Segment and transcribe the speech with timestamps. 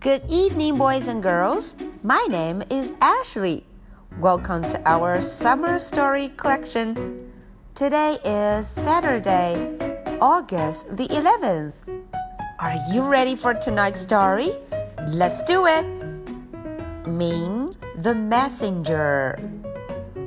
[0.00, 1.76] Good evening, boys and girls.
[2.02, 3.64] My name is Ashley.
[4.20, 7.30] Welcome to our summer story collection.
[7.74, 9.58] Today is Saturday,
[10.20, 11.84] August the 11th.
[12.58, 14.52] Are you ready for tonight's story?
[15.08, 15.84] Let's do it.
[17.06, 19.38] Ming the Messenger.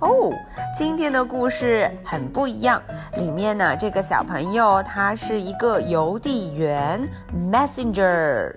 [0.00, 0.32] 哦，
[0.74, 2.82] 今天的故事很不一样。
[3.16, 8.54] 里面呢，这个小朋友他是一个邮递员，messenger。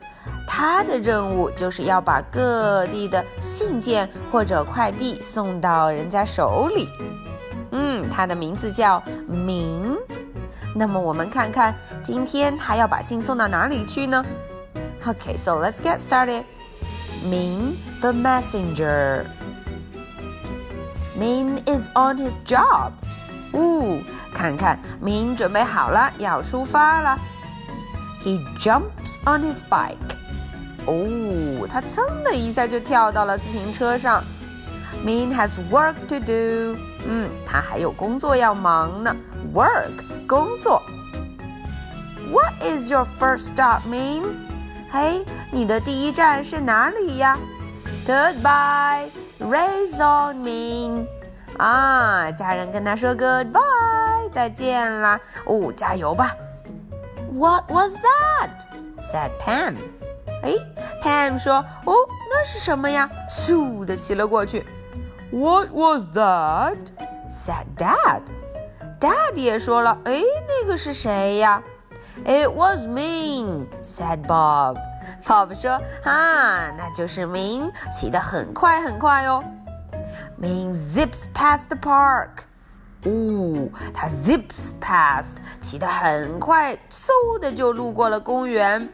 [0.48, 6.90] 他的任务就是要把各地的信件或者快递送到人家手里。
[7.72, 9.98] 嗯，他的名字叫明。
[10.76, 14.24] 那么我们看看今天他要把信送到哪里去呢？
[15.06, 16.44] Okay, so let's get started.
[17.26, 19.26] Ming the messenger.
[21.18, 22.92] Ming is on his job.
[23.54, 24.02] 呜，
[24.34, 27.18] 看看明准备好了，要出发了。
[28.24, 29.96] He jumps on his bike.
[30.89, 34.25] Oh, 哦，他噌的一下就跳到了自行车上。
[35.05, 39.15] Ming has work to do，嗯，他还有工作要忙呢。
[39.55, 40.83] Work，工作。
[42.33, 44.25] What is your first stop, Ming？
[44.91, 47.39] 嘿，你的第一站是哪里呀
[48.07, 51.07] ？Goodbye，raise on Ming。
[51.59, 55.21] 啊，家人跟他说 goodbye，再见啦。
[55.45, 56.35] 哦，加油吧。
[57.35, 58.49] What was that?
[58.99, 59.77] said Pam.
[60.43, 60.55] 哎
[61.03, 61.95] ，Pam 说：“哦，
[62.31, 64.67] 那是什么呀？”嗖的骑了过去。
[65.31, 66.77] What was that?
[67.29, 68.23] said Dad.
[69.01, 71.63] Dad 也说了：“哎，那个是谁呀
[72.25, 74.77] ？”It was me, said Bob.
[75.25, 79.45] Bob 说：“哈，那就是 Ming，，骑得很快很快哦。”
[80.41, 82.45] Ming zips past the park.
[83.05, 88.89] 哦，他 zips past，骑得很快，嗖的就路过了公园。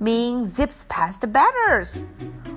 [0.00, 2.02] Ming zips past the batters.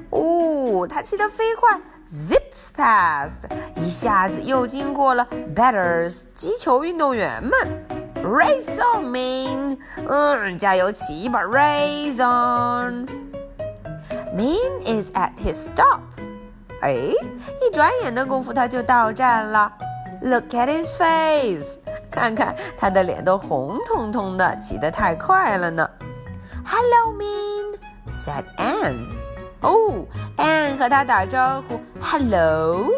[0.09, 7.51] 哦，他骑得飞快，zips past，一下子又经过了 batters 击球运动员们。
[8.23, 9.77] Race on, Ming！
[10.07, 13.07] 嗯，加油骑吧，Race on!
[14.35, 16.01] Ming is at his stop.
[16.81, 19.73] 哎，一转眼的功夫他就到站了。
[20.21, 21.79] Look at his face，
[22.11, 25.89] 看看他的脸都红彤彤的，骑得太快了呢。
[26.65, 27.77] Hello, Ming,"
[28.11, 29.07] said Anne.
[29.61, 30.07] Oh,
[30.37, 32.89] Anne 哦，Anne 和他打招呼，Hello。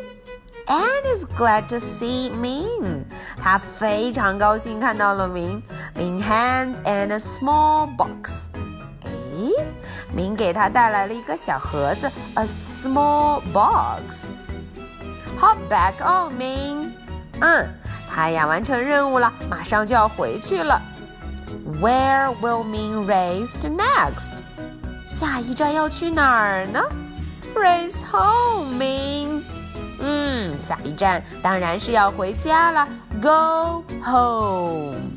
[0.66, 3.03] Anne is glad to see Ming.
[3.41, 5.62] 她非常高兴看到了明。
[5.96, 8.47] Ming hands Anne a small box.
[9.03, 9.51] 诶，
[10.12, 14.28] 明给她带来了一个小盒子，a small box.
[15.38, 16.94] Hop back on, Ming.
[17.41, 17.74] Uh, 嗯，
[18.09, 20.81] 他呀完成任务了，马上就要回去了。
[21.82, 24.32] Where will Ming race next？
[25.06, 26.82] 下一站要去哪儿呢？
[27.54, 29.42] Race home, Ming。
[30.00, 32.88] 嗯，下一站当然是要回家了。
[33.20, 35.12] Go home.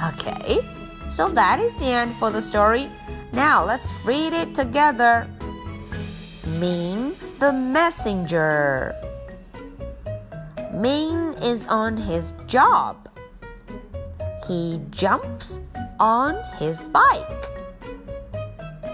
[0.00, 0.64] Okay,
[1.08, 2.88] so that is the end for the story.
[3.32, 5.26] Now let's read it together.
[6.58, 8.94] Ming the messenger.
[10.74, 12.96] Ming is on his job.
[14.47, 15.59] He jumps
[15.99, 17.45] on his bike.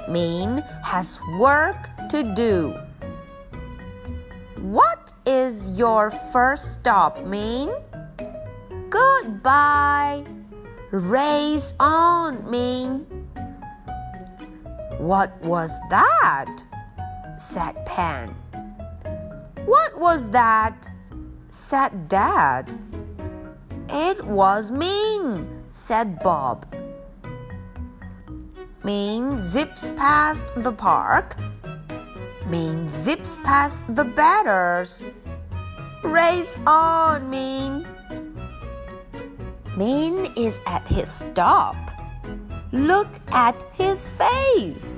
[0.09, 2.75] Ming has work to do.
[4.59, 7.71] What is your first stop, Ming?
[8.89, 10.25] Goodbye.
[10.91, 13.05] Race on, Ming.
[14.97, 16.63] What was that?
[17.37, 18.35] said Pam.
[19.65, 20.89] What was that?
[21.49, 22.71] said Dad.
[23.95, 26.65] It was Ming, said Bob.
[28.83, 31.35] Ming zips past the park.
[32.47, 35.05] Ming zips past the batters.
[36.01, 37.85] Race on, Ming.
[39.77, 41.77] Ming is at his stop.
[42.71, 44.95] Look at his face.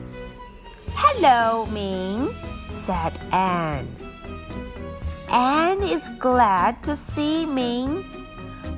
[0.93, 2.33] Hello, Ming,
[2.69, 3.93] said Anne.
[5.27, 8.14] Anne is glad to see Ming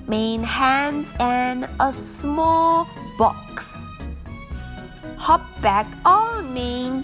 [0.07, 2.87] Ming hands and a small
[3.17, 3.89] box.
[5.17, 7.03] Hop back on, Ming.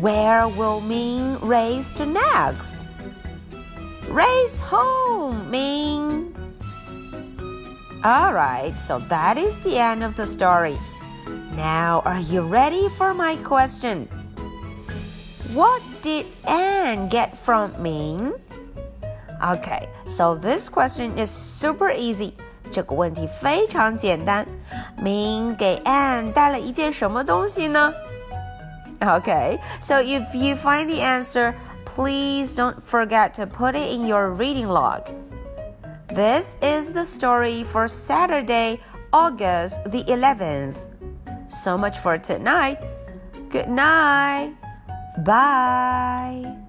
[0.00, 2.76] Where will Ming race to next?
[4.08, 6.32] Race home, Ming.
[8.04, 10.78] Alright, so that is the end of the story.
[11.56, 14.06] Now, are you ready for my question?
[15.52, 18.34] What did Anne get from Ming?
[19.41, 22.33] Okay, so this question is super easy.
[22.71, 24.45] 这个问题非常简单。
[24.97, 27.93] 明给 Anne 带了一件什么东西呢？
[28.99, 31.53] Okay, so if you find the answer,
[31.85, 35.03] please don't forget to put it in your reading log.
[36.07, 38.79] This is the story for Saturday,
[39.11, 40.75] August the 11th.
[41.47, 42.79] So much for tonight.
[43.51, 44.55] Good night.
[45.23, 46.60] Bye.